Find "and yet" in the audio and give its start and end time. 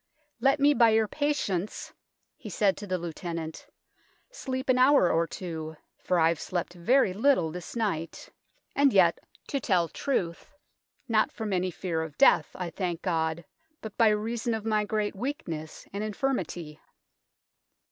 8.75-9.19